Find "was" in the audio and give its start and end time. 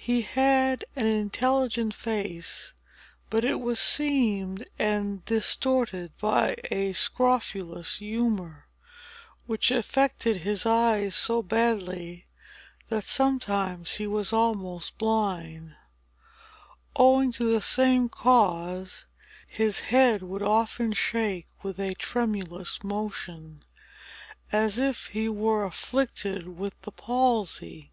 3.60-3.78, 14.06-14.32